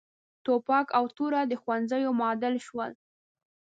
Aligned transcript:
ټوپک 0.43 0.87
او 0.97 1.03
توره 1.15 1.41
د 1.47 1.53
ښوونځیو 1.61 2.11
معادل 2.19 2.55
شول. 2.65 2.91